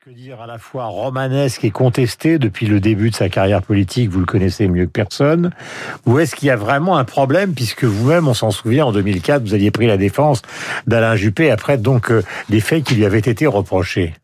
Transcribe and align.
que 0.00 0.10
dire 0.10 0.40
à 0.40 0.46
la 0.46 0.58
fois 0.58 0.86
romanesque 0.86 1.64
et 1.64 1.70
contesté 1.70 2.38
depuis 2.38 2.66
le 2.66 2.80
début 2.80 3.10
de 3.10 3.14
sa 3.14 3.28
carrière 3.28 3.62
politique, 3.62 4.08
vous 4.08 4.20
le 4.20 4.26
connaissez 4.26 4.66
mieux 4.66 4.86
que 4.86 4.90
personne, 4.90 5.50
ou 6.06 6.18
est-ce 6.18 6.34
qu'il 6.34 6.48
y 6.48 6.50
a 6.50 6.56
vraiment 6.56 6.96
un 6.96 7.04
problème, 7.04 7.52
puisque 7.52 7.84
vous-même, 7.84 8.26
on 8.26 8.32
s'en 8.32 8.50
souvient, 8.50 8.86
en 8.86 8.92
2004, 8.92 9.42
vous 9.42 9.54
aviez 9.54 9.70
pris 9.70 9.86
la 9.86 9.98
défense 9.98 10.40
d'Alain 10.86 11.14
Juppé 11.16 11.50
après 11.50 11.76
donc 11.76 12.10
euh, 12.10 12.22
des 12.48 12.60
faits 12.60 12.84
qui 12.84 12.94
lui 12.94 13.04
avaient 13.04 13.18
été 13.18 13.46
reprochés? 13.46 14.14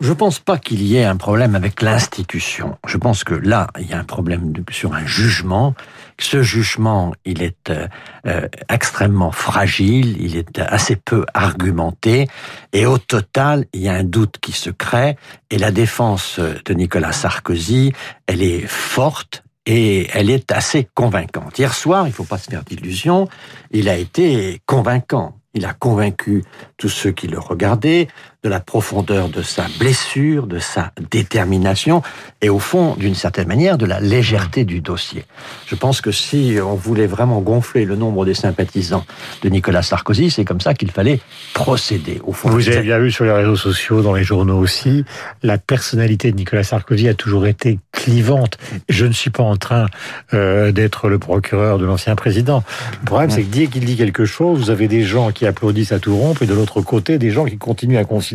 Je 0.00 0.14
pense 0.14 0.38
pas 0.38 0.56
qu'il 0.56 0.82
y 0.82 0.96
ait 0.96 1.04
un 1.04 1.16
problème 1.16 1.54
avec 1.54 1.82
l'institution. 1.82 2.78
Je 2.86 2.96
pense 2.96 3.22
que 3.22 3.34
là, 3.34 3.68
il 3.78 3.86
y 3.86 3.92
a 3.92 3.98
un 3.98 4.04
problème 4.04 4.54
sur 4.70 4.94
un 4.94 5.04
jugement. 5.04 5.74
Ce 6.18 6.42
jugement, 6.42 7.14
il 7.26 7.42
est 7.42 7.68
euh, 7.68 7.86
euh, 8.26 8.48
extrêmement 8.70 9.30
fragile, 9.30 10.16
il 10.18 10.36
est 10.36 10.58
assez 10.58 10.96
peu 10.96 11.26
argumenté, 11.34 12.28
et 12.72 12.86
au 12.86 12.98
total, 12.98 13.66
il 13.74 13.82
y 13.82 13.88
a 13.88 13.94
un 13.94 14.04
doute 14.04 14.36
qui 14.40 14.52
se 14.52 14.70
crée. 14.70 15.16
Et 15.50 15.58
la 15.58 15.70
défense 15.70 16.40
de 16.40 16.74
Nicolas 16.74 17.12
Sarkozy, 17.12 17.92
elle 18.26 18.42
est 18.42 18.66
forte, 18.66 19.44
et 19.66 20.08
elle 20.14 20.30
est 20.30 20.50
assez 20.50 20.88
convaincante. 20.94 21.58
Hier 21.58 21.74
soir, 21.74 22.06
il 22.06 22.10
ne 22.10 22.14
faut 22.14 22.24
pas 22.24 22.38
se 22.38 22.50
faire 22.50 22.64
d'illusions, 22.64 23.28
il 23.70 23.88
a 23.88 23.96
été 23.96 24.60
convaincant. 24.66 25.36
Il 25.52 25.66
a 25.66 25.72
convaincu 25.72 26.44
tous 26.76 26.88
ceux 26.88 27.10
qui 27.10 27.26
le 27.26 27.38
regardaient 27.38 28.06
de 28.42 28.48
la 28.48 28.60
profondeur 28.60 29.28
de 29.28 29.42
sa 29.42 29.66
blessure, 29.78 30.46
de 30.46 30.58
sa 30.58 30.92
détermination 31.10 32.02
et 32.40 32.48
au 32.48 32.58
fond, 32.58 32.94
d'une 32.96 33.14
certaine 33.14 33.46
manière, 33.46 33.76
de 33.76 33.84
la 33.84 34.00
légèreté 34.00 34.64
du 34.64 34.80
dossier. 34.80 35.24
Je 35.66 35.74
pense 35.74 36.00
que 36.00 36.10
si 36.10 36.56
on 36.64 36.74
voulait 36.74 37.06
vraiment 37.06 37.40
gonfler 37.42 37.84
le 37.84 37.96
nombre 37.96 38.24
des 38.24 38.32
sympathisants 38.32 39.04
de 39.42 39.48
Nicolas 39.50 39.82
Sarkozy, 39.82 40.30
c'est 40.30 40.46
comme 40.46 40.60
ça 40.60 40.72
qu'il 40.72 40.90
fallait 40.90 41.20
procéder. 41.52 42.20
Au 42.24 42.32
fond, 42.32 42.48
vous 42.48 42.66
avez 42.68 42.80
bien 42.80 42.98
vu 42.98 43.10
sur 43.10 43.26
les 43.26 43.32
réseaux 43.32 43.56
sociaux, 43.56 44.00
dans 44.00 44.14
les 44.14 44.24
journaux 44.24 44.58
aussi, 44.58 45.04
la 45.42 45.58
personnalité 45.58 46.32
de 46.32 46.36
Nicolas 46.36 46.64
Sarkozy 46.64 47.08
a 47.08 47.14
toujours 47.14 47.46
été 47.46 47.78
clivante. 47.92 48.56
Je 48.88 49.04
ne 49.04 49.12
suis 49.12 49.30
pas 49.30 49.42
en 49.42 49.56
train 49.56 49.86
euh, 50.32 50.72
d'être 50.72 51.10
le 51.10 51.18
procureur 51.18 51.78
de 51.78 51.84
l'ancien 51.84 52.16
président. 52.16 52.64
Le 53.02 53.04
problème, 53.04 53.28
c'est 53.28 53.42
que 53.42 53.54
dès 53.54 53.66
qu'il 53.66 53.84
dit 53.84 53.96
quelque 53.96 54.24
chose, 54.24 54.60
vous 54.60 54.70
avez 54.70 54.88
des 54.88 55.02
gens 55.02 55.30
qui 55.30 55.44
applaudissent 55.44 55.92
à 55.92 55.98
tout 55.98 56.16
rompre 56.16 56.42
et 56.42 56.46
de 56.46 56.54
l'autre 56.54 56.80
côté, 56.80 57.18
des 57.18 57.30
gens 57.30 57.44
qui 57.44 57.58
continuent 57.58 57.98
à 57.98 58.04
considérer 58.04 58.29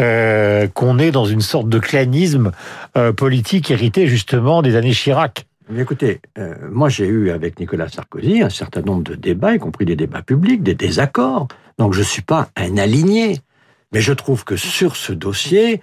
euh, 0.00 0.68
qu'on 0.68 0.98
est 0.98 1.10
dans 1.10 1.24
une 1.24 1.40
sorte 1.40 1.68
de 1.68 1.78
clanisme 1.78 2.52
euh, 2.96 3.12
politique 3.12 3.70
hérité 3.70 4.06
justement 4.06 4.62
des 4.62 4.76
années 4.76 4.92
Chirac. 4.92 5.46
écoutez, 5.76 6.20
euh, 6.38 6.54
moi 6.70 6.88
j'ai 6.88 7.06
eu 7.06 7.30
avec 7.30 7.58
Nicolas 7.58 7.88
Sarkozy 7.88 8.42
un 8.42 8.50
certain 8.50 8.82
nombre 8.82 9.02
de 9.02 9.14
débats, 9.14 9.54
y 9.54 9.58
compris 9.58 9.84
des 9.84 9.96
débats 9.96 10.22
publics, 10.22 10.62
des 10.62 10.74
désaccords. 10.74 11.48
Donc 11.78 11.94
je 11.94 12.00
ne 12.00 12.04
suis 12.04 12.22
pas 12.22 12.48
un 12.56 12.76
aligné. 12.76 13.38
Mais 13.92 14.00
je 14.00 14.12
trouve 14.12 14.44
que 14.44 14.56
sur 14.56 14.96
ce 14.96 15.12
dossier, 15.12 15.80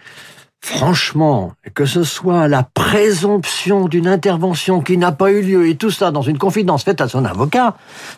Franchement, 0.62 1.54
que 1.74 1.86
ce 1.86 2.04
soit 2.04 2.48
la 2.48 2.64
présomption 2.64 3.88
d'une 3.88 4.08
intervention 4.08 4.82
qui 4.82 4.98
n'a 4.98 5.14
pas 5.14 5.32
eu 5.32 5.42
lieu 5.42 5.68
et 5.68 5.76
tout 5.76 5.90
ça 5.90 6.12
dans 6.12 6.22
une 6.22 6.38
confidence 6.38 6.84
faite 6.84 7.00
à 7.00 7.08
son 7.08 7.24
avocat, 7.24 7.76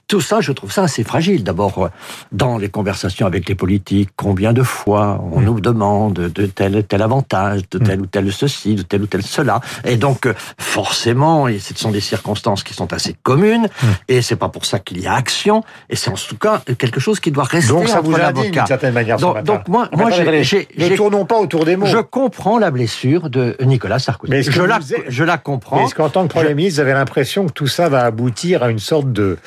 tout 0.07 0.21
ça, 0.21 0.41
je 0.41 0.51
trouve 0.51 0.71
ça 0.71 0.83
assez 0.83 1.03
fragile. 1.03 1.43
D'abord, 1.43 1.89
dans 2.31 2.57
les 2.57 2.69
conversations 2.69 3.27
avec 3.27 3.47
les 3.47 3.53
politiques, 3.53 4.09
combien 4.15 4.53
de 4.53 4.63
fois 4.63 5.23
on 5.33 5.39
mm. 5.39 5.45
nous 5.45 5.59
demande 5.59 6.13
de 6.13 6.45
tel 6.47 6.83
tel 6.83 7.01
avantage, 7.03 7.61
de 7.69 7.77
tel 7.77 7.99
mm. 7.99 8.01
ou 8.01 8.05
tel 8.07 8.33
ceci, 8.33 8.75
de 8.75 8.81
tel 8.81 9.03
ou 9.03 9.07
tel 9.07 9.21
cela, 9.21 9.61
et 9.85 9.97
donc 9.97 10.27
forcément, 10.57 11.47
ce 11.47 11.73
sont 11.75 11.91
des 11.91 12.01
circonstances 12.01 12.63
qui 12.63 12.73
sont 12.73 12.91
assez 12.91 13.15
communes, 13.21 13.67
mm. 13.83 13.87
et 14.07 14.21
c'est 14.23 14.35
pas 14.35 14.49
pour 14.49 14.65
ça 14.65 14.79
qu'il 14.79 14.99
y 14.99 15.07
a 15.07 15.13
action, 15.13 15.63
et 15.89 15.95
c'est 15.95 16.09
en 16.09 16.15
tout 16.15 16.37
cas 16.37 16.63
quelque 16.77 16.99
chose 16.99 17.19
qui 17.19 17.31
doit 17.31 17.43
rester 17.43 17.71
donc, 17.71 17.87
ça 17.87 18.01
vous 18.01 18.13
dit, 18.13 18.49
d'une 18.49 18.65
certaine 18.65 18.93
manière. 18.93 19.17
Donc, 19.17 19.43
donc 19.43 19.67
moi, 19.67 19.89
moi, 19.95 20.09
j'ai, 20.41 20.67
ne 20.77 20.95
tournons 20.95 21.25
pas 21.25 21.37
autour 21.37 21.65
des 21.65 21.75
mots 21.75 21.85
comprends 22.09 22.30
la 22.59 22.71
blessure 22.71 23.29
de 23.29 23.55
Nicolas 23.63 23.99
Sarkozy. 23.99 24.31
Mais 24.31 24.43
je, 24.43 24.61
la, 24.61 24.79
je 25.07 25.23
la 25.23 25.37
comprends. 25.37 25.85
Est-ce 25.85 25.95
qu'en 25.95 26.09
tant 26.09 26.27
que 26.27 26.33
Premier 26.33 26.53
ministre, 26.53 26.81
vous 26.81 26.87
avez 26.87 26.93
l'impression 26.93 27.45
que 27.45 27.51
tout 27.51 27.67
ça 27.67 27.89
va 27.89 28.05
aboutir 28.05 28.63
à 28.63 28.69
une 28.69 28.79
sorte 28.79 29.11
de, 29.11 29.37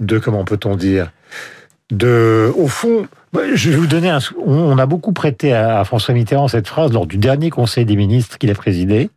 de 0.00 0.18
comment 0.18 0.44
peut-on 0.44 0.76
dire, 0.76 1.12
de, 1.90 2.52
au 2.56 2.68
fond, 2.68 3.06
je 3.54 3.70
vais 3.70 3.76
vous 3.76 3.86
donner 3.86 4.08
un. 4.08 4.18
On 4.46 4.78
a 4.78 4.86
beaucoup 4.86 5.12
prêté 5.12 5.52
à 5.52 5.84
François 5.84 6.14
Mitterrand 6.14 6.48
cette 6.48 6.68
phrase 6.68 6.92
lors 6.92 7.06
du 7.06 7.18
dernier 7.18 7.50
Conseil 7.50 7.84
des 7.84 7.96
ministres 7.96 8.38
qu'il 8.38 8.50
a 8.50 8.54
présidé. 8.54 9.10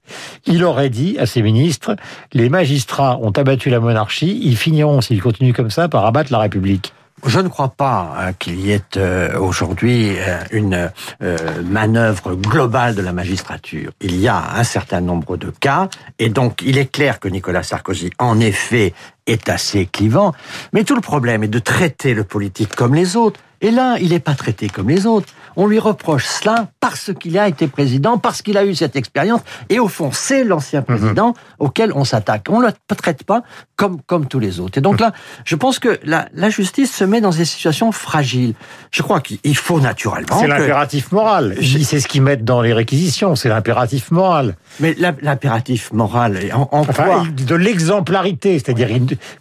Il 0.46 0.64
aurait 0.64 0.90
dit 0.90 1.18
à 1.20 1.26
ses 1.26 1.42
ministres 1.42 1.96
les 2.34 2.50
magistrats 2.50 3.18
ont 3.22 3.32
abattu 3.32 3.70
la 3.70 3.80
monarchie, 3.80 4.40
ils 4.44 4.58
finiront, 4.58 5.02
s'ils 5.02 5.22
continuent 5.22 5.54
comme 5.54 5.70
ça, 5.70 5.88
par 5.88 6.06
abattre 6.06 6.32
la 6.32 6.40
République. 6.40 6.94
Je 7.26 7.40
ne 7.40 7.48
crois 7.48 7.70
pas 7.70 8.14
hein, 8.20 8.34
qu'il 8.34 8.60
y 8.60 8.72
ait 8.72 8.98
euh, 8.98 9.40
aujourd'hui 9.40 10.16
euh, 10.16 10.38
une 10.52 10.92
euh, 11.24 11.38
manœuvre 11.64 12.36
globale 12.36 12.94
de 12.94 13.02
la 13.02 13.14
magistrature. 13.14 13.92
Il 14.00 14.16
y 14.20 14.28
a 14.28 14.56
un 14.56 14.64
certain 14.64 15.02
nombre 15.02 15.36
de 15.36 15.50
cas, 15.50 15.90
et 16.20 16.30
donc 16.30 16.62
il 16.64 16.78
est 16.78 16.92
clair 16.92 17.20
que 17.20 17.28
Nicolas 17.28 17.64
Sarkozy, 17.64 18.12
en 18.20 18.40
effet, 18.40 18.94
est 19.26 19.50
assez 19.50 19.88
clivant. 19.88 20.34
Mais 20.72 20.84
tout 20.84 20.94
le 20.94 21.02
problème 21.02 21.44
est 21.44 21.48
de 21.48 21.58
traiter 21.58 22.14
le 22.14 22.24
politique 22.24 22.76
comme 22.76 22.94
les 22.94 23.16
autres. 23.16 23.40
Et 23.62 23.72
là, 23.72 23.98
il 24.00 24.10
n'est 24.10 24.20
pas 24.20 24.36
traité 24.36 24.70
comme 24.70 24.90
les 24.90 25.08
autres. 25.08 25.34
On 25.56 25.68
lui 25.68 25.80
reproche 25.80 26.26
cela 26.26 26.68
parce 26.80 27.12
qu'il 27.20 27.38
a 27.38 27.48
été 27.48 27.68
président, 27.68 28.18
parce 28.18 28.42
qu'il 28.42 28.58
a 28.58 28.66
eu 28.66 28.76
cette 28.76 28.96
expérience. 28.96 29.42
Et 29.70 29.80
au 29.80 29.88
fond, 29.88 30.12
c'est 30.12 30.44
l'ancien 30.44 30.82
mhm. 30.82 30.86
président 30.86 31.34
auquel 31.60 31.92
on 31.94 32.04
s'attaque. 32.04 32.48
On 32.50 32.62
ne 32.62 32.68
le 32.68 32.96
traite 32.96 33.24
pas 33.24 33.44
comme, 33.76 34.02
comme 34.02 34.28
tous 34.28 34.40
les 34.40 34.60
autres. 34.60 34.78
Et 34.78 34.82
donc 34.82 35.00
là, 35.00 35.14
je 35.46 35.56
pense 35.56 35.80
que 35.80 36.00
la, 36.04 36.28
la 36.34 36.50
justice 36.50 36.94
se 36.94 37.04
met 37.04 37.22
dans 37.22 37.32
des 37.32 37.46
situations 37.46 37.92
fragiles. 37.92 38.54
Je 38.92 39.02
crois 39.02 39.22
qu'il 39.22 39.58
faut 39.58 39.80
naturellement... 39.80 40.40
C'est 40.40 40.48
l'impératif 40.48 41.12
moral. 41.12 41.56
C'est 41.84 42.00
ce 42.00 42.08
qu'ils 42.08 42.22
mettent 42.22 42.46
dans 42.46 42.62
les 42.62 42.74
réquisitions. 42.74 43.36
C'est 43.36 43.50
l'impératif 43.50 44.12
moral. 44.12 44.56
Mais 44.80 44.96
l'impératif 45.22 45.92
moral, 45.94 46.40
en, 46.54 46.68
en 46.72 46.86
quoi 46.86 47.24
De 47.32 47.56
l'exemplarité. 47.56 48.60
C'est-à-dire, 48.60 48.90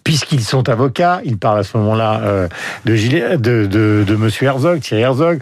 puisqu'ils 0.05 0.43
sont 0.43 0.69
avocats, 0.69 1.21
ils 1.25 1.39
parlent 1.39 1.61
à 1.61 1.65
ce 1.65 1.77
moment-là 1.77 2.21
euh, 2.23 2.49
de, 2.85 3.37
de, 3.37 3.67
de 3.67 4.05
de 4.05 4.17
Monsieur 4.17 4.47
Herzog, 4.47 4.81
Thierry 4.81 5.03
Herzog, 5.03 5.41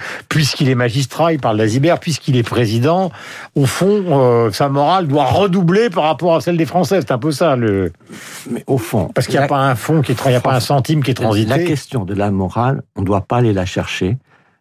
puisqu'il 0.62 0.70
est 0.70 0.74
magistrat, 0.76 1.32
il 1.32 1.40
parle 1.40 1.58
d'Azibert, 1.58 1.98
puisqu'il 1.98 2.36
est 2.36 2.42
président, 2.42 3.10
au 3.54 3.66
fond, 3.66 4.04
euh, 4.08 4.50
sa 4.52 4.68
morale 4.68 5.08
doit 5.08 5.24
redoubler 5.24 5.90
par 5.90 6.04
rapport 6.04 6.36
à 6.36 6.40
celle 6.40 6.56
des 6.56 6.66
Français. 6.66 7.00
C'est 7.00 7.10
un 7.10 7.18
peu 7.18 7.32
ça 7.32 7.56
le. 7.56 7.92
Mais 8.50 8.62
au 8.66 8.78
fond, 8.78 9.10
parce 9.14 9.26
qu'il 9.26 9.38
n'y 9.38 9.44
a 9.44 9.48
pas 9.48 9.58
un 9.58 9.74
fond 9.74 10.02
qui 10.02 10.12
est, 10.12 10.24
il 10.24 10.28
n'y 10.28 10.34
a 10.34 10.40
pas 10.40 10.54
un 10.54 10.60
centime 10.60 11.02
qui 11.02 11.10
est 11.10 11.14
transité. 11.14 11.48
La 11.48 11.58
question 11.58 12.04
de 12.04 12.14
la 12.14 12.30
morale, 12.30 12.82
on 12.96 13.00
ne 13.00 13.06
doit 13.06 13.22
pas 13.22 13.38
aller 13.38 13.52
la 13.52 13.66
chercher 13.66 14.18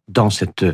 dans 0.07 0.29
cette 0.29 0.65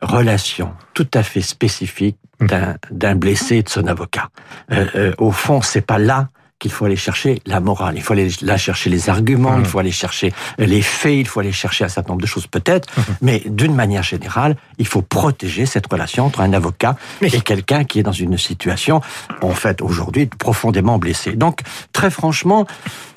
relation 0.00 0.72
tout 0.94 1.08
à 1.14 1.22
fait 1.22 1.42
spécifique 1.42 2.16
d'un 2.40 3.14
blessé 3.14 3.58
et 3.58 3.62
de 3.62 3.68
son 3.68 3.86
avocat. 3.86 4.28
Euh, 4.72 4.86
euh, 4.96 5.12
au 5.18 5.30
fond, 5.30 5.62
c'est 5.62 5.86
pas 5.86 5.98
là 5.98 6.28
qu'il 6.62 6.70
faut 6.70 6.84
aller 6.84 6.96
chercher 6.96 7.42
la 7.44 7.58
morale, 7.58 7.94
il 7.96 8.02
faut 8.02 8.12
aller 8.12 8.30
là 8.40 8.56
chercher 8.56 8.88
les 8.88 9.10
arguments, 9.10 9.56
il 9.56 9.62
mmh. 9.62 9.64
faut 9.64 9.80
aller 9.80 9.90
chercher 9.90 10.32
les 10.58 10.80
faits, 10.80 11.18
il 11.18 11.26
faut 11.26 11.40
aller 11.40 11.50
chercher 11.50 11.84
un 11.84 11.88
certain 11.88 12.10
nombre 12.10 12.22
de 12.22 12.26
choses 12.26 12.46
peut-être, 12.46 12.88
mmh. 12.96 13.02
mais 13.20 13.42
d'une 13.46 13.74
manière 13.74 14.04
générale, 14.04 14.56
il 14.78 14.86
faut 14.86 15.02
protéger 15.02 15.66
cette 15.66 15.86
relation 15.90 16.26
entre 16.26 16.40
un 16.40 16.52
avocat 16.52 16.96
et 17.20 17.40
quelqu'un 17.40 17.82
qui 17.82 17.98
est 17.98 18.04
dans 18.04 18.12
une 18.12 18.38
situation, 18.38 19.00
en 19.42 19.50
fait, 19.50 19.82
aujourd'hui, 19.82 20.26
profondément 20.26 20.98
blessé. 20.98 21.32
Donc, 21.32 21.62
très 21.92 22.10
franchement, 22.10 22.64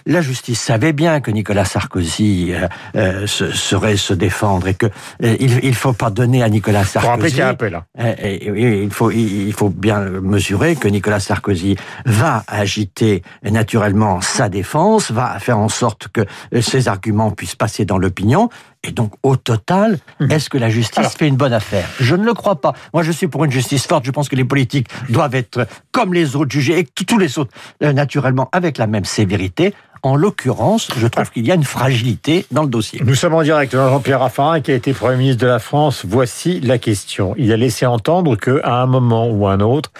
la 0.06 0.22
justice 0.22 0.62
savait 0.62 0.94
bien 0.94 1.20
que 1.20 1.32
Nicolas 1.32 1.66
Sarkozy 1.66 2.54
euh, 2.54 2.68
euh 2.96 3.28
serait 3.28 3.98
se 3.98 4.14
défendre 4.14 4.68
et 4.68 4.74
que 4.74 4.86
euh, 5.24 5.36
il, 5.40 5.76
faut 5.76 5.94
pas 5.94 6.10
donner 6.10 6.44
à 6.44 6.50
Nicolas 6.50 6.84
Sarkozy. 6.84 7.42
Pour 7.58 7.68
un 7.68 7.70
là. 7.70 7.86
il 8.24 8.92
faut 8.92 9.12
il 9.12 9.54
faut 9.54 9.70
bien 9.70 10.00
mesurer 10.00 10.76
que 10.76 10.88
Nicolas 10.88 11.20
Sarkozy 11.20 11.76
va 12.06 12.44
agiter 12.48 13.24
naturellement 13.44 14.22
sa 14.22 14.50
défense, 14.50 15.12
va 15.12 15.40
faire 15.40 15.58
en 15.58 15.70
sorte 15.70 16.08
que 16.10 16.22
ses 16.62 16.88
arguments 16.88 17.32
puissent 17.32 17.56
passer 17.56 17.86
dans 17.86 17.98
l'opinion. 17.98 18.50
Et 18.88 18.92
donc, 18.92 19.14
au 19.24 19.36
total, 19.36 19.98
hum. 20.20 20.32
est-ce 20.32 20.50
que 20.50 20.58
la 20.58 20.70
justice 20.70 21.16
fait 21.16 21.28
une 21.28 21.38
bonne 21.38 21.54
affaire? 21.54 21.88
Je 22.00 22.16
ne 22.16 22.24
le 22.24 22.34
crois 22.34 22.62
pas. 22.62 22.74
Moi, 22.94 23.04
je 23.04 23.12
suis 23.12 23.28
pour 23.28 23.44
une 23.44 23.52
justice 23.52 23.88
forte. 23.88 24.06
Je 24.06 24.12
pense 24.12 24.30
que 24.30 24.36
les 24.36 24.46
politiques 24.46 24.88
doivent 25.10 25.36
être 25.36 25.68
comme 25.92 26.14
les 26.14 26.36
autres, 26.36 26.52
jugés, 26.52 26.80
et 26.80 26.84
tous 26.86 27.18
les 27.18 27.40
autres, 27.40 27.52
euh, 27.84 27.94
naturellement, 27.94 28.50
avec 28.52 28.78
la 28.78 28.88
même 28.88 29.06
sévérité. 29.06 29.74
En 30.04 30.16
l'occurrence, 30.16 30.88
je 30.98 31.08
trouve 31.08 31.32
qu'il 31.32 31.48
y 31.48 31.52
a 31.52 31.56
une 31.56 31.64
fragilité 31.64 32.46
dans 32.52 32.62
le 32.62 32.70
dossier. 32.70 33.02
Nous 33.04 33.16
sommes 33.16 33.34
en 33.34 33.42
direct. 33.42 33.72
Jean-Pierre 33.72 34.20
Raffarin, 34.20 34.62
qui 34.62 34.72
a 34.72 34.76
été 34.76 34.94
Premier 34.94 35.18
ministre 35.18 35.42
de 35.42 35.48
la 35.48 35.58
France, 35.58 36.06
voici 36.08 36.60
la 36.60 36.78
question. 36.78 37.34
Il 37.40 37.52
a 37.52 37.58
laissé 37.58 37.88
entendre 37.88 38.36
qu'à 38.36 38.82
un 38.82 38.86
moment 38.86 39.28
ou 39.28 39.48
un 39.48 39.62
autre, 39.62 39.92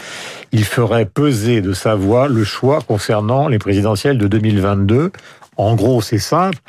il 0.52 0.64
ferait 0.64 1.06
peser 1.06 1.62
de 1.62 1.74
sa 1.74 1.96
voix 1.96 2.28
le 2.28 2.44
choix 2.44 2.82
concernant 2.82 3.48
les 3.48 3.58
présidentielles 3.58 4.20
de 4.20 4.28
2022. 4.28 5.12
En 5.58 5.74
gros, 5.74 6.02
c'est 6.02 6.20
simple. 6.20 6.60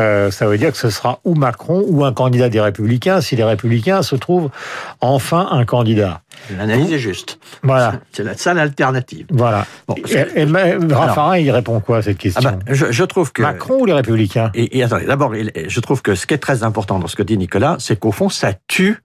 Euh, 0.00 0.30
ça 0.30 0.46
veut 0.46 0.58
dire 0.58 0.72
que 0.72 0.78
ce 0.78 0.90
sera 0.90 1.20
ou 1.24 1.34
Macron 1.34 1.84
ou 1.86 2.04
un 2.04 2.12
candidat 2.12 2.48
des 2.48 2.60
Républicains 2.60 3.20
si 3.20 3.36
les 3.36 3.44
Républicains 3.44 4.02
se 4.02 4.16
trouvent 4.16 4.50
enfin 5.00 5.48
un 5.50 5.64
candidat. 5.64 6.22
L'analyse 6.56 6.92
est 6.92 6.98
juste. 6.98 7.38
Voilà. 7.62 7.94
C'est 8.12 8.24
la 8.24 8.36
seule 8.36 8.58
alternative. 8.58 9.26
Voilà. 9.30 9.66
et, 10.08 10.44
Raffarin, 10.90 11.38
il 11.38 11.50
répond 11.50 11.80
quoi 11.80 11.98
à 11.98 12.02
cette 12.02 12.18
question 12.18 12.40
ah 12.44 12.52
ben, 12.52 12.74
je, 12.74 13.04
trouve 13.04 13.32
que 13.32 13.42
Macron 13.42 13.80
ou 13.80 13.86
les 13.86 13.92
Républicains? 13.92 14.50
Et, 14.54 14.78
et 14.78 14.82
attendez, 14.82 15.06
d'abord, 15.06 15.34
je 15.34 15.80
trouve 15.80 16.02
que 16.02 16.14
ce 16.14 16.26
qui 16.26 16.34
est 16.34 16.38
très 16.38 16.62
important 16.62 16.98
dans 16.98 17.06
ce 17.06 17.16
que 17.16 17.22
dit 17.22 17.36
Nicolas, 17.36 17.76
c'est 17.78 17.98
qu'au 17.98 18.12
fond, 18.12 18.28
ça 18.28 18.52
tue 18.68 19.02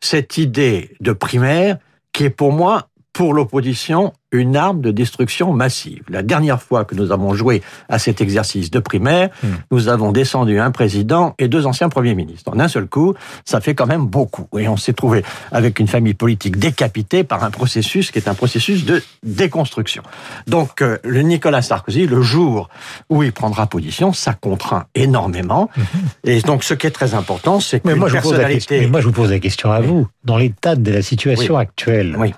cette 0.00 0.36
idée 0.36 0.94
de 1.00 1.12
primaire 1.12 1.78
qui 2.12 2.24
est 2.24 2.30
pour 2.30 2.52
moi, 2.52 2.88
pour 3.14 3.32
l'opposition, 3.32 4.12
une 4.32 4.56
arme 4.56 4.80
de 4.80 4.90
destruction 4.90 5.52
massive. 5.52 6.02
La 6.08 6.22
dernière 6.22 6.60
fois 6.60 6.84
que 6.84 6.96
nous 6.96 7.12
avons 7.12 7.32
joué 7.32 7.62
à 7.88 8.00
cet 8.00 8.20
exercice 8.20 8.72
de 8.72 8.80
primaire, 8.80 9.30
hmm. 9.42 9.48
nous 9.70 9.88
avons 9.88 10.10
descendu 10.10 10.58
un 10.58 10.72
président 10.72 11.34
et 11.38 11.46
deux 11.46 11.64
anciens 11.64 11.88
premiers 11.88 12.16
ministres. 12.16 12.50
En 12.52 12.58
un 12.58 12.66
seul 12.66 12.86
coup, 12.86 13.14
ça 13.44 13.60
fait 13.60 13.76
quand 13.76 13.86
même 13.86 14.04
beaucoup. 14.04 14.48
Et 14.58 14.66
on 14.66 14.76
s'est 14.76 14.92
trouvé 14.92 15.22
avec 15.52 15.78
une 15.78 15.86
famille 15.86 16.14
politique 16.14 16.58
décapitée 16.58 17.22
par 17.22 17.44
un 17.44 17.52
processus 17.52 18.10
qui 18.10 18.18
est 18.18 18.28
un 18.28 18.34
processus 18.34 18.84
de 18.84 19.00
déconstruction. 19.22 20.02
Donc, 20.48 20.82
euh, 20.82 20.98
le 21.04 21.22
Nicolas 21.22 21.62
Sarkozy, 21.62 22.08
le 22.08 22.20
jour 22.20 22.68
où 23.10 23.22
il 23.22 23.32
prendra 23.32 23.68
position, 23.68 24.12
ça 24.12 24.34
contraint 24.34 24.86
énormément. 24.96 25.70
Hmm. 25.76 25.82
Et 26.24 26.40
donc, 26.40 26.64
ce 26.64 26.74
qui 26.74 26.88
est 26.88 26.90
très 26.90 27.14
important, 27.14 27.60
c'est 27.60 27.78
que 27.78 27.88
mais 27.88 28.10
personnalité... 28.10 28.80
mais 28.80 28.88
moi, 28.88 29.00
je 29.00 29.06
vous 29.06 29.12
pose 29.12 29.30
la 29.30 29.38
question 29.38 29.70
à 29.70 29.80
vous. 29.80 30.08
Dans 30.24 30.36
l'état 30.36 30.74
de 30.74 30.90
la 30.90 31.02
situation 31.02 31.56
actuelle, 31.56 32.16
oui 32.18 32.34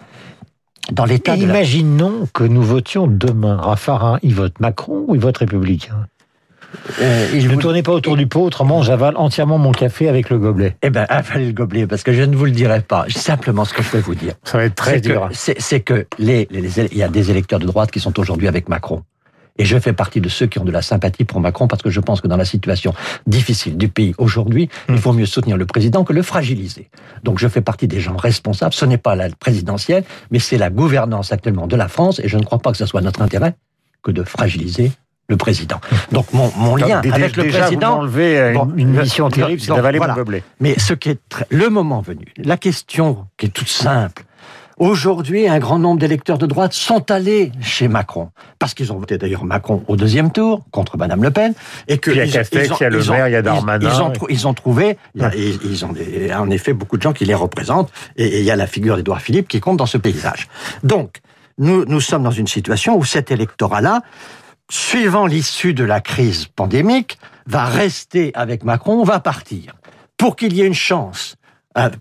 dans 0.93 1.05
l'état 1.05 1.37
Imaginons 1.37 2.29
que 2.33 2.45
nous 2.45 2.63
votions 2.63 3.07
demain. 3.07 3.57
Raffarin, 3.57 4.19
il 4.23 4.35
vote 4.35 4.59
Macron 4.61 5.05
ou 5.09 5.15
il 5.15 5.21
vote 5.21 5.39
républicain 5.39 6.07
euh, 7.01 7.33
ne 7.33 7.57
tournez 7.57 7.83
pas 7.83 7.93
autour 7.93 8.17
du 8.17 8.27
pot, 8.27 8.43
autrement 8.43 8.83
j'avale 8.83 9.17
entièrement 9.17 9.59
mon 9.59 9.73
café 9.73 10.09
avec 10.09 10.31
le 10.31 10.39
gobelet. 10.39 10.77
Eh 10.83 10.91
ben, 10.91 11.07
avalez 11.09 11.47
le 11.47 11.53
gobelet, 11.53 11.87
parce 11.87 12.03
que 12.03 12.13
je 12.13 12.23
ne 12.23 12.37
vous 12.37 12.45
le 12.45 12.51
dirai 12.51 12.81
pas. 12.81 13.07
Simplement, 13.09 13.65
ce 13.65 13.73
que 13.73 13.83
je 13.83 13.91
vais 13.91 14.01
vous 14.01 14.15
dire. 14.15 14.35
Ça 14.45 14.59
va 14.59 14.65
être 14.65 14.75
très 14.75 15.01
dur. 15.01 15.29
C'est 15.33 15.81
que 15.81 16.07
les, 16.19 16.49
il 16.53 16.99
y 16.99 17.03
a 17.03 17.09
des 17.09 17.31
électeurs 17.31 17.59
de 17.59 17.67
droite 17.67 17.91
qui 17.91 18.01
sont 18.01 18.19
aujourd'hui 18.19 18.49
avec 18.49 18.69
Macron. 18.69 19.03
Et 19.59 19.65
je 19.65 19.79
fais 19.79 19.93
partie 19.93 20.21
de 20.21 20.29
ceux 20.29 20.47
qui 20.47 20.59
ont 20.59 20.65
de 20.65 20.73
la 20.73 20.83
sympathie 20.83 21.25
pour 21.25 21.41
Macron 21.41 21.67
parce 21.67 21.83
que 21.83 21.91
je 21.91 22.01
pense 22.01 22.21
que 22.21 22.29
dans 22.29 22.37
la 22.37 22.45
situation 22.45 22.95
difficile 23.27 23.77
du 23.77 23.89
pays 23.89 24.15
aujourd'hui, 24.19 24.69
il 24.89 24.95
hmm. 24.95 24.99
faut 24.99 25.13
mieux 25.13 25.27
soutenir 25.27 25.57
le 25.57 25.67
président 25.67 26.05
que 26.05 26.13
le 26.13 26.23
fragiliser. 26.23 26.91
Donc 27.23 27.39
je 27.39 27.49
fais 27.49 27.63
partie 27.63 27.89
des 27.89 28.01
gens 28.01 28.17
responsables. 28.17 28.75
Ce 28.75 28.85
n'est 28.85 28.99
pas 28.99 29.15
la 29.15 29.31
présidentielle, 29.31 30.05
mais 30.31 30.39
c'est 30.39 30.59
la 30.59 30.71
gouvernance 30.71 31.33
actuellement 31.33 31.67
de 31.67 31.77
la 31.77 31.89
France 31.89 32.21
et 32.21 32.29
je 32.29 32.37
ne 32.37 32.43
crois 32.43 32.59
pas 32.59 32.73
que 32.73 32.79
ce 32.79 32.87
soit 32.87 33.01
notre 33.01 33.23
intérêt 33.23 33.55
que 34.03 34.11
de 34.11 34.23
fragiliser 34.23 34.93
le 35.29 35.37
président. 35.37 35.81
Donc 36.13 36.33
mon, 36.33 36.53
mon 36.57 36.77
lien 36.77 37.01
avec 37.13 37.37
le 37.37 37.49
président... 37.49 38.07
Vous 38.07 38.19
euh, 38.21 38.55
une, 38.77 38.91
mission 38.91 39.29
terrible, 39.29 39.61
c'est 39.61 39.75
d'avaler 39.75 39.99
mon 39.99 40.15
gobelet. 40.15 40.43
Mais 40.61 40.79
ce 40.79 40.95
qui 40.95 41.11
est 41.11 41.21
le 41.51 41.69
moment 41.69 42.01
venu, 42.01 42.27
la 42.37 42.57
question 42.57 43.27
qui 43.37 43.47
est 43.47 43.51
toute 43.51 43.69
simple, 43.69 44.25
Aujourd'hui, 44.79 45.49
un 45.49 45.59
grand 45.59 45.79
nombre 45.79 45.99
d'électeurs 45.99 46.37
de 46.37 46.45
droite 46.45 46.75
sont 46.75 47.11
allés 47.11 47.51
chez 47.63 47.89
Macron 47.89 48.29
parce 48.59 48.75
qu'ils 48.75 48.93
ont 48.93 48.99
voté 48.99 49.17
d'ailleurs 49.17 49.45
Macron 49.45 49.83
au 49.89 49.97
deuxième 49.97 50.31
tour 50.31 50.67
contre 50.71 50.99
Madame 50.99 51.23
Le 51.23 51.31
Pen 51.31 51.55
et 51.89 51.97
que 51.97 52.11
il 52.11 52.19
y 52.19 52.21
a 52.21 52.27
Castex, 52.27 52.69
il 52.79 52.83
y 52.83 52.85
a 52.85 52.91
le 52.91 53.03
maire, 53.03 53.27
il 53.27 53.33
y 53.33 53.37
a 53.37 53.43
Darmanin. 53.43 53.89
Ils, 53.89 54.03
ont, 54.03 54.13
ils 54.29 54.47
ont 54.47 54.53
trouvé, 54.53 54.99
ils, 55.15 55.85
ont 55.87 55.95
en 56.39 56.51
effet 56.51 56.75
beaucoup 56.75 56.99
de 56.99 57.03
gens 57.03 57.15
qui 57.15 57.25
les 57.25 57.35
représentent 57.35 57.91
et, 58.17 58.41
il 58.41 58.45
y 58.45 58.51
a 58.51 58.57
la 58.57 58.67
figure 58.67 58.97
d'Édouard 58.97 59.23
Philippe 59.23 59.49
qui 59.49 59.61
compte 59.61 59.79
dans 59.79 59.87
ce 59.87 59.97
paysage. 59.97 60.47
Donc, 60.83 61.21
nous, 61.57 61.87
nous 61.87 62.03
sommes 62.03 62.25
dans 62.25 62.31
une 62.31 62.47
situation 62.47 62.99
où 62.99 63.05
cet 63.05 63.31
électorat-là, 63.31 64.03
suivant 64.71 65.25
l'issue 65.25 65.73
de 65.73 65.85
la 65.85 66.03
crise 66.03 66.49
pandémique, 66.49 67.19
va 67.47 67.65
rester 67.65 68.31
avec 68.35 68.63
Macron, 68.63 69.05
va 69.05 69.21
partir. 69.21 69.73
Pour 70.19 70.37
qu'il 70.37 70.53
y 70.53 70.61
ait 70.61 70.67
une 70.67 70.75
chance 70.75 71.37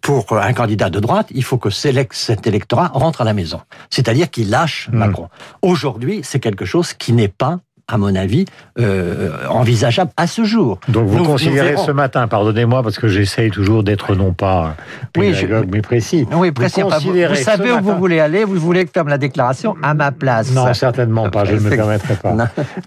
pour 0.01 0.25
un 0.33 0.53
candidat 0.53 0.89
de 0.89 0.99
droite, 0.99 1.27
il 1.33 1.43
faut 1.43 1.57
que 1.57 1.69
cet 1.69 2.47
électorat 2.47 2.89
rentre 2.93 3.21
à 3.21 3.23
la 3.23 3.33
maison. 3.33 3.61
C'est-à-dire 3.89 4.29
qu'il 4.29 4.49
lâche 4.49 4.89
hmm. 4.91 4.97
Macron. 4.97 5.29
Aujourd'hui, 5.61 6.21
c'est 6.23 6.39
quelque 6.39 6.65
chose 6.65 6.93
qui 6.93 7.13
n'est 7.13 7.27
pas 7.27 7.59
à 7.87 7.97
mon 7.97 8.15
avis, 8.15 8.45
euh, 8.79 9.29
envisageable 9.47 10.11
à 10.17 10.25
ce 10.27 10.43
jour. 10.43 10.79
Donc 10.87 11.07
vous 11.07 11.23
considérez 11.23 11.77
ce 11.77 11.91
matin, 11.91 12.27
pardonnez-moi 12.27 12.81
parce 12.81 12.97
que 12.97 13.07
j'essaye 13.07 13.51
toujours 13.51 13.83
d'être 13.83 14.15
non 14.15 14.33
pas 14.33 14.75
pédagogue, 15.13 15.69
mais 15.71 15.81
précis. 15.81 16.25
Oui, 16.31 16.51
précis. 16.51 16.81
Vous, 16.81 16.89
vous, 16.89 17.35
savez 17.35 17.71
où 17.71 17.81
vous 17.81 17.95
voulez 17.95 18.19
aller, 18.19 18.43
vous 18.43 18.55
voulez 18.55 18.87
faire 18.91 19.03
la 19.03 19.17
déclaration 19.17 19.75
à 19.83 19.93
ma 19.93 20.11
place. 20.11 20.51
Non, 20.51 20.73
certainement 20.73 21.29
pas, 21.29 21.45
je 21.45 21.55
ne 21.55 21.59
me 21.59 21.69
permettrai 21.69 22.15
pas. 22.15 22.35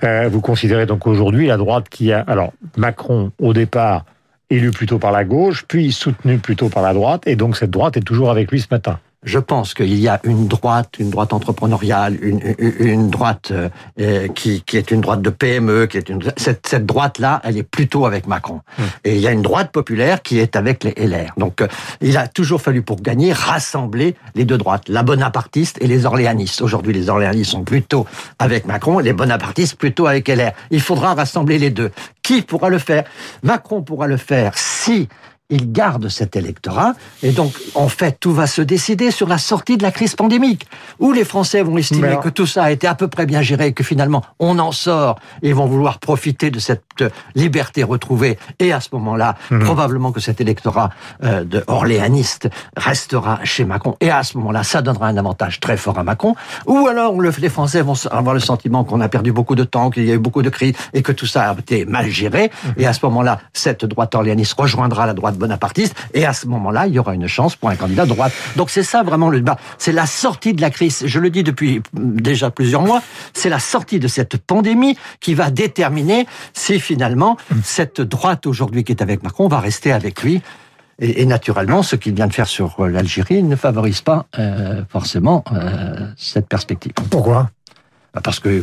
Euh, 0.05 0.29
vous 0.31 0.41
considérez 0.41 0.87
donc 0.87 1.07
aujourd'hui 1.07 1.47
la 1.47 1.57
droite 1.57 1.89
qui 1.89 2.13
a... 2.13 2.25
Alors, 2.27 2.53
Macron, 2.77 3.31
au 3.39 3.53
départ, 3.53 4.05
élu 4.51 4.71
plutôt 4.71 4.99
par 4.99 5.13
la 5.13 5.25
gauche, 5.25 5.65
puis 5.67 5.93
soutenu 5.93 6.39
plutôt 6.39 6.69
par 6.69 6.83
la 6.83 6.95
droite, 6.95 7.27
et 7.27 7.37
donc 7.37 7.57
cette 7.57 7.71
droite 7.71 7.97
est 7.97 8.03
toujours 8.03 8.31
avec 8.31 8.51
lui 8.51 8.61
ce 8.61 8.69
matin. 8.71 8.99
Je 9.29 9.39
pense 9.39 9.75
qu'il 9.75 9.95
y 9.99 10.09
a 10.09 10.21
une 10.25 10.49
droite, 10.49 10.95
une 10.99 11.11
droite 11.11 11.35
entrepreneuriale, 11.35 12.17
une, 12.23 12.41
une 12.59 13.11
droite 13.11 13.51
euh, 13.51 13.69
euh, 14.01 14.27
qui, 14.29 14.63
qui, 14.63 14.79
est 14.79 14.91
une 14.91 15.03
droite 15.03 15.21
de 15.21 15.29
PME, 15.29 15.85
qui 15.85 15.99
est 15.99 16.09
une 16.09 16.23
cette, 16.39 16.67
cette 16.67 16.87
droite-là, 16.87 17.43
elle 17.45 17.59
est 17.59 17.63
plutôt 17.63 18.07
avec 18.07 18.27
Macron. 18.27 18.63
Hmm. 18.79 18.85
Et 19.05 19.17
il 19.17 19.21
y 19.21 19.27
a 19.27 19.33
une 19.33 19.43
droite 19.43 19.71
populaire 19.71 20.23
qui 20.23 20.39
est 20.39 20.57
avec 20.57 20.83
les 20.83 20.95
LR. 20.97 21.35
Donc, 21.37 21.61
euh, 21.61 21.69
il 22.01 22.17
a 22.17 22.27
toujours 22.27 22.63
fallu 22.63 22.81
pour 22.81 23.03
gagner 23.03 23.35
rassembler 23.35 24.15
les 24.35 24.47
deux 24.47 24.57
droites, 24.57 24.89
la 24.89 25.03
bonapartiste 25.03 25.77
et 25.83 25.87
les 25.87 26.07
orléanistes. 26.07 26.63
Aujourd'hui, 26.63 26.95
les 26.95 27.11
orléanistes 27.11 27.51
sont 27.51 27.65
plutôt 27.65 28.07
avec 28.39 28.65
Macron, 28.65 28.99
les 28.99 29.13
bonapartistes 29.13 29.77
plutôt 29.77 30.07
avec 30.07 30.27
LR. 30.29 30.53
Il 30.71 30.81
faudra 30.81 31.13
rassembler 31.13 31.59
les 31.59 31.71
deux. 31.71 31.91
Qui 32.23 32.41
pourra 32.41 32.71
le 32.71 32.79
faire? 32.79 33.05
Macron 33.43 33.83
pourra 33.83 34.07
le 34.07 34.17
faire 34.17 34.57
si 34.57 35.07
il 35.51 35.73
garde 35.73 36.09
cet 36.09 36.37
électorat. 36.37 36.95
Et 37.23 37.33
donc, 37.33 37.53
en 37.75 37.89
fait, 37.89 38.19
tout 38.21 38.33
va 38.33 38.47
se 38.47 38.61
décider 38.61 39.11
sur 39.11 39.27
la 39.29 39.39
sortie 39.39 39.79
de 39.79 39.83
la 39.83 39.91
crise 39.91 40.15
pandémique, 40.15 40.67
où 40.99 41.13
les 41.13 41.25
Français 41.25 41.63
vont 41.63 41.79
estimer 41.79 42.19
que 42.23 42.29
tout 42.29 42.47
ça 42.47 42.65
a 42.65 42.71
été 42.71 42.87
à 42.87 42.95
peu 42.95 43.09
près 43.09 43.25
bien 43.25 43.41
géré, 43.41 43.73
que 43.73 43.83
finalement, 43.83 44.23
on 44.39 44.59
en 44.59 44.73
sort 44.73 45.19
et 45.43 45.53
vont 45.53 45.67
vouloir 45.67 46.01
profiter 46.01 46.51
de 46.51 46.59
cette 46.59 46.83
liberté 47.35 47.83
retrouvée. 47.83 48.39
Et 48.59 48.73
à 48.73 48.81
ce 48.81 48.89
moment-là, 48.93 49.37
mhm. 49.51 49.65
probablement 49.65 50.13
que 50.13 50.21
cet 50.21 50.41
électorat 50.41 50.91
euh, 51.25 51.45
de 51.45 51.65
orléaniste 51.67 52.51
restera 52.77 53.41
chez 53.45 53.65
Macron. 53.65 53.97
Et 54.01 54.11
à 54.11 54.23
ce 54.25 54.37
moment-là, 54.39 54.65
ça 54.65 54.83
donnera 54.83 55.07
un 55.09 55.17
avantage 55.17 55.61
très 55.61 55.79
fort 55.79 55.99
à 55.99 56.03
Macron. 56.03 56.35
Ou 56.67 56.89
alors, 56.89 57.19
les 57.21 57.49
Français 57.49 57.81
vont 57.81 57.95
avoir 58.11 58.35
le 58.35 58.41
sentiment 58.41 58.85
qu'on 58.85 59.01
a 59.01 59.09
perdu 59.09 59.33
beaucoup 59.33 59.55
de 59.55 59.65
temps, 59.65 59.89
qu'il 59.91 60.05
y 60.05 60.11
a 60.11 60.15
eu 60.15 60.19
beaucoup 60.19 60.43
de 60.43 60.51
crises 60.51 60.75
et 60.93 61.03
que 61.03 61.13
tout 61.13 61.27
ça 61.27 61.51
a 61.51 61.55
été 61.55 61.87
mal 61.87 62.11
géré. 62.11 62.51
Mhm. 62.65 62.75
Et 62.77 62.87
à 62.87 62.93
ce 62.93 63.05
moment-là, 63.07 63.41
cette 63.55 63.87
droite 63.87 64.15
orléaniste 64.15 64.55
rejoindra 64.59 65.07
la 65.07 65.15
droite 65.15 65.38
bonapartiste, 65.39 65.95
et 66.15 66.27
à 66.27 66.33
ce 66.33 66.47
moment-là, 66.47 66.87
il 66.87 66.95
y 66.95 66.99
aura 66.99 67.15
une 67.15 67.27
chance 67.27 67.57
pour 67.57 67.71
un 67.71 67.77
candidat 67.77 68.05
de 68.05 68.11
droite. 68.11 68.33
Donc 68.57 68.71
c'est 68.71 68.83
ça 68.83 69.03
vraiment 69.03 69.31
le 69.31 69.39
débat. 69.39 69.57
C'est 69.79 69.93
la 69.93 70.07
sortie 70.07 70.53
de 70.53 70.61
la 70.61 70.71
crise. 70.71 71.03
Je 71.07 71.21
le 71.21 71.31
dis 71.31 71.43
depuis 71.43 71.83
déjà 71.95 72.51
plusieurs 72.51 72.83
mois. 72.83 73.03
C'est 73.33 73.49
la 73.49 73.59
sortie 73.59 73.99
de 73.99 74.09
cette 74.09 74.37
pandémie 74.37 74.97
qui 75.21 75.35
va 75.35 75.51
déterminer 75.51 76.27
si 76.53 76.81
finalement 76.81 77.37
cette 77.63 78.01
droite 78.01 78.47
aujourd'hui 78.47 78.85
qui 78.85 78.93
est 78.93 79.03
avec 79.03 79.23
Macron 79.23 79.49
va 79.49 79.61
rester 79.61 79.93
avec 79.93 80.23
lui. 80.23 80.43
Et, 81.01 81.27
naturellement, 81.27 81.85
ce 81.85 81.95
qu'il 81.95 82.15
vient 82.15 82.27
de 82.27 82.33
faire 82.33 82.49
sur 82.49 82.85
l'Algérie 82.85 83.45
ne 83.45 83.55
favorise 83.55 84.01
pas 84.01 84.27
euh, 84.37 84.83
forcément 84.89 85.45
euh, 85.53 86.09
cette 86.17 86.49
perspective. 86.49 86.93
Pourquoi? 87.09 87.51
Parce 88.23 88.41
que 88.41 88.63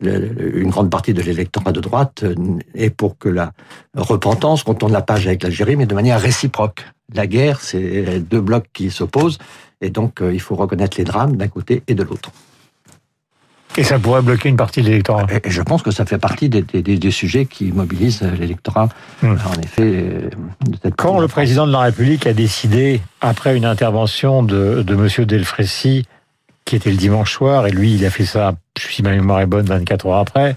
une 0.00 0.70
grande 0.70 0.90
partie 0.90 1.14
de 1.14 1.22
l'électorat 1.22 1.72
de 1.72 1.80
droite 1.80 2.22
euh, 2.24 2.34
est 2.74 2.90
pour 2.90 3.18
que 3.18 3.28
la 3.28 3.52
repentance, 3.96 4.62
qu'on 4.62 4.74
tourne 4.74 4.92
la 4.92 5.02
page 5.02 5.26
avec 5.26 5.42
l'Algérie, 5.42 5.76
mais 5.76 5.86
de 5.86 5.94
manière 5.94 6.20
réciproque. 6.20 6.84
La 7.14 7.26
guerre, 7.26 7.60
c'est 7.60 8.20
deux 8.20 8.40
blocs 8.40 8.66
qui 8.72 8.90
s'opposent, 8.90 9.38
et 9.80 9.90
donc 9.90 10.20
euh, 10.20 10.32
il 10.32 10.40
faut 10.40 10.56
reconnaître 10.56 10.98
les 10.98 11.04
drames 11.04 11.36
d'un 11.36 11.48
côté 11.48 11.82
et 11.86 11.94
de 11.94 12.02
l'autre. 12.02 12.30
Et 13.76 13.84
ça 13.84 13.98
pourrait 13.98 14.22
bloquer 14.22 14.48
une 14.48 14.56
partie 14.56 14.82
de 14.82 14.88
l'électorat. 14.88 15.26
Et 15.44 15.50
je 15.50 15.62
pense 15.62 15.82
que 15.82 15.92
ça 15.92 16.04
fait 16.04 16.18
partie 16.18 16.48
des, 16.48 17.10
sujets 17.12 17.46
qui 17.46 17.70
mobilisent 17.70 18.22
l'électorat. 18.22 18.88
Hmm. 19.22 19.36
En 19.36 19.60
effet, 19.62 20.30
quand 20.96 21.20
le 21.20 21.28
président 21.28 21.64
de 21.64 21.70
la 21.70 21.80
République 21.80 22.26
a 22.26 22.32
décidé, 22.32 23.00
après 23.20 23.56
une 23.56 23.64
intervention 23.64 24.42
de, 24.42 24.82
de 24.82 24.94
M. 24.94 25.24
Delfrécy, 25.26 26.06
qui 26.68 26.76
était 26.76 26.90
le 26.90 26.96
dimanche 26.96 27.32
soir, 27.32 27.66
et 27.66 27.70
lui, 27.70 27.94
il 27.94 28.04
a 28.04 28.10
fait 28.10 28.26
ça, 28.26 28.52
si 28.78 29.02
ma 29.02 29.10
mémoire 29.10 29.40
est 29.40 29.46
bonne, 29.46 29.64
24 29.64 30.06
heures 30.06 30.18
après, 30.18 30.54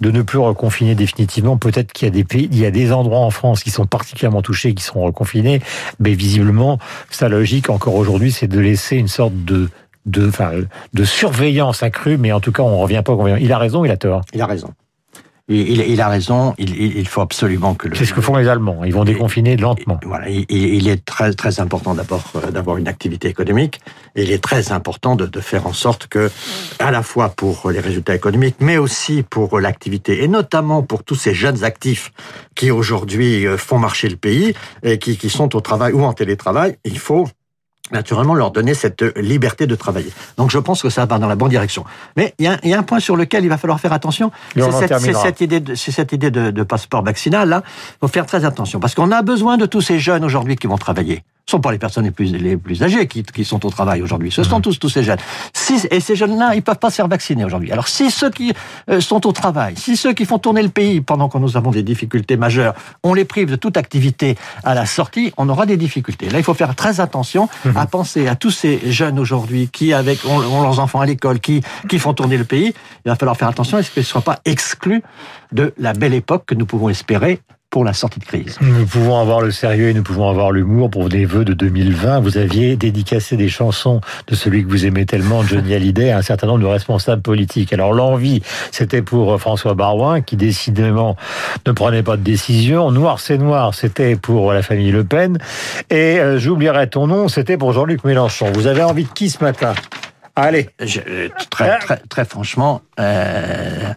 de 0.00 0.10
ne 0.10 0.22
plus 0.22 0.38
reconfiner 0.38 0.94
définitivement. 0.94 1.58
Peut-être 1.58 1.92
qu'il 1.92 2.08
y 2.08 2.10
a 2.10 2.10
des 2.10 2.24
pays, 2.24 2.48
il 2.50 2.58
y 2.58 2.64
a 2.64 2.70
des 2.70 2.90
endroits 2.90 3.18
en 3.18 3.30
France 3.30 3.62
qui 3.62 3.70
sont 3.70 3.84
particulièrement 3.84 4.40
touchés, 4.40 4.72
qui 4.72 4.82
seront 4.82 5.02
reconfinés, 5.02 5.60
mais 6.00 6.14
visiblement, 6.14 6.78
sa 7.10 7.28
logique 7.28 7.68
encore 7.68 7.96
aujourd'hui, 7.96 8.32
c'est 8.32 8.46
de 8.46 8.58
laisser 8.58 8.96
une 8.96 9.08
sorte 9.08 9.44
de 9.44 9.68
de, 10.04 10.26
enfin, 10.26 10.50
de 10.94 11.04
surveillance 11.04 11.84
accrue, 11.84 12.16
mais 12.16 12.32
en 12.32 12.40
tout 12.40 12.50
cas, 12.50 12.64
on 12.64 12.78
revient 12.78 13.02
pas 13.04 13.12
au 13.12 13.28
Il 13.36 13.52
a 13.52 13.58
raison, 13.58 13.84
il 13.84 13.90
a 13.92 13.96
tort. 13.96 14.22
Il 14.34 14.40
a 14.40 14.46
raison. 14.46 14.72
Il, 15.48 16.00
a 16.00 16.08
raison, 16.08 16.54
il, 16.56 17.06
faut 17.08 17.20
absolument 17.20 17.74
que 17.74 17.88
le... 17.88 17.96
C'est 17.96 18.04
ce 18.04 18.14
que 18.14 18.20
font 18.20 18.36
les 18.36 18.48
Allemands, 18.48 18.84
ils 18.84 18.94
vont 18.94 19.04
déconfiner 19.04 19.56
lentement. 19.56 19.98
Voilà, 20.04 20.28
il, 20.28 20.88
est 20.88 21.04
très, 21.04 21.32
très 21.34 21.58
important 21.58 21.94
d'abord 21.94 22.22
euh, 22.36 22.50
d'avoir 22.52 22.76
une 22.76 22.86
activité 22.86 23.28
économique, 23.28 23.80
et 24.14 24.22
il 24.22 24.30
est 24.30 24.42
très 24.42 24.70
important 24.70 25.16
de, 25.16 25.26
de, 25.26 25.40
faire 25.40 25.66
en 25.66 25.72
sorte 25.72 26.06
que, 26.06 26.30
à 26.78 26.92
la 26.92 27.02
fois 27.02 27.30
pour 27.30 27.70
les 27.70 27.80
résultats 27.80 28.14
économiques, 28.14 28.56
mais 28.60 28.78
aussi 28.78 29.24
pour 29.28 29.58
l'activité, 29.58 30.22
et 30.22 30.28
notamment 30.28 30.82
pour 30.82 31.02
tous 31.02 31.16
ces 31.16 31.34
jeunes 31.34 31.64
actifs 31.64 32.12
qui 32.54 32.70
aujourd'hui 32.70 33.46
euh, 33.46 33.56
font 33.56 33.78
marcher 33.78 34.08
le 34.08 34.16
pays, 34.16 34.54
et 34.84 34.98
qui, 34.98 35.16
qui 35.16 35.28
sont 35.28 35.56
au 35.56 35.60
travail 35.60 35.92
ou 35.92 36.04
en 36.04 36.12
télétravail, 36.12 36.76
il 36.84 36.98
faut 36.98 37.26
naturellement 37.92 38.34
leur 38.34 38.50
donner 38.50 38.74
cette 38.74 39.02
liberté 39.16 39.66
de 39.66 39.74
travailler. 39.74 40.12
Donc 40.36 40.50
je 40.50 40.58
pense 40.58 40.82
que 40.82 40.90
ça 40.90 41.06
va 41.06 41.18
dans 41.18 41.28
la 41.28 41.36
bonne 41.36 41.50
direction. 41.50 41.84
Mais 42.16 42.34
il 42.38 42.46
y, 42.46 42.74
a, 42.74 42.78
un 42.78 42.82
point 42.82 43.00
sur 43.00 43.16
lequel 43.16 43.44
il 43.44 43.48
va 43.48 43.58
falloir 43.58 43.80
faire 43.80 43.92
attention, 43.92 44.30
c'est 44.54 45.12
cette, 45.14 45.40
idée, 45.40 45.60
de, 45.60 45.74
cette 45.74 46.12
idée 46.12 46.30
de, 46.30 46.62
passeport 46.62 47.02
vaccinal 47.02 47.48
là. 47.48 47.62
Il 47.66 47.98
faut 48.00 48.08
faire 48.08 48.26
très 48.26 48.44
attention 48.44 48.80
parce 48.80 48.94
qu'on 48.94 49.10
a 49.10 49.22
besoin 49.22 49.56
de 49.56 49.66
tous 49.66 49.80
ces 49.80 49.98
jeunes 49.98 50.24
aujourd'hui 50.24 50.56
qui 50.56 50.66
vont 50.66 50.78
travailler. 50.78 51.22
Ce 51.46 51.52
sont 51.52 51.60
pas 51.60 51.72
les 51.72 51.78
personnes 51.78 52.04
les 52.04 52.12
plus, 52.12 52.32
les 52.32 52.56
plus 52.56 52.82
âgées 52.82 53.06
qui, 53.08 53.24
qui 53.24 53.44
sont 53.44 53.64
au 53.66 53.70
travail 53.70 54.00
aujourd'hui. 54.00 54.30
Ce 54.30 54.44
sont 54.44 54.60
tous, 54.60 54.78
tous 54.78 54.88
ces 54.88 55.02
jeunes. 55.02 55.18
Si, 55.52 55.74
et 55.90 56.00
ces 56.00 56.14
jeunes-là, 56.14 56.54
ils 56.54 56.62
peuvent 56.62 56.78
pas 56.78 56.90
se 56.90 56.96
faire 56.96 57.08
vacciner 57.08 57.44
aujourd'hui. 57.44 57.72
Alors, 57.72 57.88
si 57.88 58.10
ceux 58.10 58.30
qui 58.30 58.52
euh, 58.88 59.00
sont 59.00 59.26
au 59.26 59.32
travail, 59.32 59.74
si 59.76 59.96
ceux 59.96 60.12
qui 60.12 60.24
font 60.24 60.38
tourner 60.38 60.62
le 60.62 60.68
pays 60.68 61.00
pendant 61.00 61.28
que 61.28 61.38
nous 61.38 61.56
avons 61.56 61.70
des 61.70 61.82
difficultés 61.82 62.36
majeures, 62.36 62.74
on 63.02 63.12
les 63.12 63.24
prive 63.24 63.50
de 63.50 63.56
toute 63.56 63.76
activité 63.76 64.36
à 64.62 64.74
la 64.74 64.86
sortie, 64.86 65.32
on 65.36 65.48
aura 65.48 65.66
des 65.66 65.76
difficultés. 65.76 66.30
Là, 66.30 66.38
il 66.38 66.44
faut 66.44 66.54
faire 66.54 66.74
très 66.76 67.00
attention 67.00 67.48
mhm. 67.64 67.76
à 67.76 67.86
penser 67.86 68.28
à 68.28 68.36
tous 68.36 68.52
ces 68.52 68.80
jeunes 68.90 69.18
aujourd'hui 69.18 69.68
qui, 69.68 69.92
avec, 69.92 70.24
ont, 70.24 70.38
leurs 70.38 70.78
enfants 70.78 71.00
à 71.00 71.06
l'école, 71.06 71.40
qui, 71.40 71.60
qui 71.88 71.98
font 71.98 72.14
tourner 72.14 72.36
le 72.36 72.44
pays. 72.44 72.72
Il 73.04 73.08
va 73.08 73.16
falloir 73.16 73.36
faire 73.36 73.48
attention 73.48 73.78
à 73.78 73.82
ce 73.82 73.90
qu'ils 73.90 74.02
ne 74.02 74.06
soient 74.06 74.22
pas 74.22 74.38
exclus 74.44 75.02
de 75.50 75.74
la 75.76 75.92
belle 75.92 76.14
époque 76.14 76.44
que 76.46 76.54
nous 76.54 76.66
pouvons 76.66 76.88
espérer 76.88 77.40
pour 77.72 77.84
la 77.84 77.94
sortie 77.94 78.20
de 78.20 78.24
crise. 78.26 78.58
Nous 78.60 78.84
pouvons 78.84 79.18
avoir 79.18 79.40
le 79.40 79.50
sérieux 79.50 79.88
et 79.88 79.94
nous 79.94 80.02
pouvons 80.02 80.28
avoir 80.28 80.52
l'humour 80.52 80.90
pour 80.90 81.08
des 81.08 81.24
vœux 81.24 81.46
de 81.46 81.54
2020. 81.54 82.20
Vous 82.20 82.36
aviez 82.36 82.76
dédicacé 82.76 83.38
des 83.38 83.48
chansons 83.48 84.02
de 84.26 84.34
celui 84.34 84.62
que 84.62 84.68
vous 84.68 84.84
aimez 84.84 85.06
tellement, 85.06 85.42
Johnny 85.42 85.72
Hallyday, 85.74 86.10
à 86.10 86.18
un 86.18 86.22
certain 86.22 86.48
nombre 86.48 86.60
de 86.60 86.66
responsables 86.66 87.22
politiques. 87.22 87.72
Alors 87.72 87.94
l'envie, 87.94 88.42
c'était 88.72 89.00
pour 89.00 89.40
François 89.40 89.72
Barouin, 89.72 90.20
qui 90.20 90.36
décidément 90.36 91.16
ne 91.66 91.72
prenait 91.72 92.02
pas 92.02 92.18
de 92.18 92.22
décision. 92.22 92.90
Noir, 92.90 93.20
c'est 93.20 93.38
noir, 93.38 93.72
c'était 93.72 94.16
pour 94.16 94.52
la 94.52 94.60
famille 94.60 94.92
Le 94.92 95.04
Pen. 95.04 95.38
Et 95.88 96.20
euh, 96.20 96.38
j'oublierai 96.38 96.90
ton 96.90 97.06
nom, 97.06 97.28
c'était 97.28 97.56
pour 97.56 97.72
Jean-Luc 97.72 98.04
Mélenchon. 98.04 98.52
Vous 98.52 98.66
avez 98.66 98.82
envie 98.82 99.04
de 99.04 99.12
qui 99.12 99.30
ce 99.30 99.42
matin? 99.42 99.72
Allez. 100.36 100.68
Je, 100.78 101.00
très, 101.50 101.78
très, 101.78 101.98
très 102.08 102.24
franchement, 102.24 102.82
euh, 102.98 103.92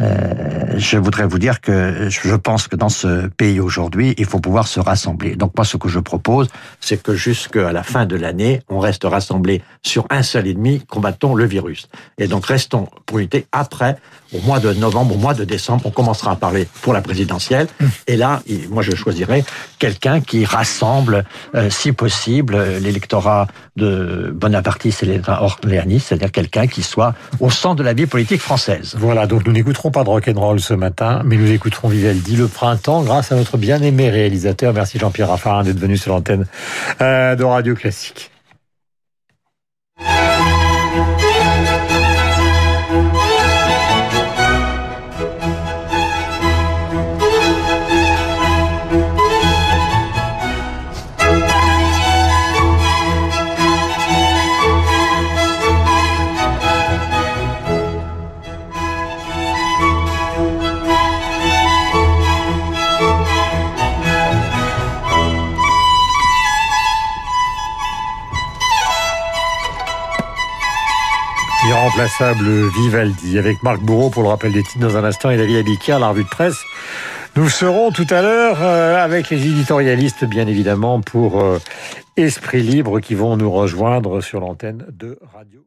euh, 0.00 0.65
je 0.76 0.98
voudrais 0.98 1.26
vous 1.26 1.38
dire 1.38 1.60
que 1.60 2.08
je 2.08 2.34
pense 2.34 2.68
que 2.68 2.76
dans 2.76 2.88
ce 2.88 3.26
pays 3.28 3.60
aujourd'hui, 3.60 4.14
il 4.18 4.26
faut 4.26 4.40
pouvoir 4.40 4.68
se 4.68 4.80
rassembler. 4.80 5.36
Donc 5.36 5.52
moi, 5.56 5.64
ce 5.64 5.76
que 5.76 5.88
je 5.88 5.98
propose, 5.98 6.48
c'est 6.80 7.02
que 7.02 7.14
jusqu'à 7.14 7.72
la 7.72 7.82
fin 7.82 8.06
de 8.06 8.16
l'année, 8.16 8.62
on 8.68 8.78
reste 8.78 9.04
rassemblés 9.04 9.62
sur 9.82 10.06
un 10.10 10.22
seul 10.22 10.46
ennemi, 10.46 10.84
combattons 10.86 11.34
le 11.34 11.44
virus. 11.44 11.88
Et 12.18 12.28
donc 12.28 12.46
restons 12.46 12.88
pour 13.06 13.18
unité. 13.18 13.46
Après, 13.52 13.96
au 14.32 14.40
mois 14.40 14.60
de 14.60 14.72
novembre, 14.72 15.14
au 15.14 15.18
mois 15.18 15.34
de 15.34 15.44
décembre, 15.44 15.86
on 15.86 15.90
commencera 15.90 16.32
à 16.32 16.36
parler 16.36 16.68
pour 16.82 16.92
la 16.92 17.00
présidentielle. 17.00 17.68
Mmh. 17.80 17.86
Et 18.08 18.16
là, 18.16 18.42
moi, 18.70 18.82
je 18.82 18.94
choisirais 18.94 19.44
quelqu'un 19.78 20.20
qui 20.20 20.44
rassemble, 20.44 21.24
euh, 21.54 21.70
si 21.70 21.92
possible, 21.92 22.56
l'électorat 22.80 23.46
de 23.76 24.32
bonapartiste 24.34 25.02
et 25.02 25.06
l'électorat 25.06 25.42
orléaniste, 25.42 26.08
c'est-à-dire 26.08 26.32
quelqu'un 26.32 26.66
qui 26.66 26.82
soit 26.82 27.14
au 27.40 27.50
centre 27.50 27.76
de 27.76 27.82
la 27.82 27.92
vie 27.92 28.06
politique 28.06 28.40
française. 28.40 28.96
Voilà, 28.98 29.26
donc 29.26 29.46
nous 29.46 29.52
n'écouterons 29.52 29.90
pas 29.90 30.04
de 30.04 30.08
rock'n'roll 30.08 30.60
ce 30.66 30.74
matin, 30.74 31.22
mais 31.24 31.36
nous 31.36 31.52
écouterons 31.52 31.88
Vivaldi 31.88 32.34
le 32.34 32.48
printemps 32.48 33.02
grâce 33.02 33.30
à 33.30 33.36
notre 33.36 33.56
bien-aimé 33.56 34.10
réalisateur. 34.10 34.72
Merci 34.72 34.98
Jean-Pierre 34.98 35.28
Raffarin 35.28 35.62
d'être 35.62 35.78
venu 35.78 35.96
sur 35.96 36.12
l'antenne 36.12 36.44
euh, 37.00 37.36
de 37.36 37.44
Radio 37.44 37.74
Classique. 37.76 38.32
Irremplaçable 71.96 72.68
Vivaldi 72.76 73.38
avec 73.38 73.62
Marc 73.62 73.80
Bourreau 73.80 74.10
pour 74.10 74.22
le 74.22 74.28
rappel 74.28 74.52
des 74.52 74.62
titres 74.62 74.80
dans 74.80 74.98
un 74.98 75.04
instant 75.04 75.30
et 75.30 75.38
David 75.38 75.56
Abiquière, 75.56 75.98
la 75.98 76.10
revue 76.10 76.24
de 76.24 76.28
presse. 76.28 76.62
Nous 77.36 77.48
serons 77.48 77.90
tout 77.90 78.06
à 78.10 78.20
l'heure 78.20 78.58
euh, 78.60 79.02
avec 79.02 79.30
les 79.30 79.46
éditorialistes, 79.46 80.26
bien 80.26 80.46
évidemment, 80.46 81.00
pour 81.00 81.42
euh, 81.42 81.58
Esprit 82.18 82.60
Libre 82.60 83.00
qui 83.00 83.14
vont 83.14 83.38
nous 83.38 83.50
rejoindre 83.50 84.20
sur 84.20 84.40
l'antenne 84.40 84.84
de 84.90 85.18
Radio. 85.32 85.66